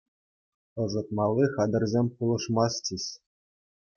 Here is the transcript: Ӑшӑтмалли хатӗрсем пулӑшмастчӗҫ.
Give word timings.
Ӑшӑтмалли 0.85 1.45
хатӗрсем 1.57 2.07
пулӑшмастчӗҫ. 2.15 3.05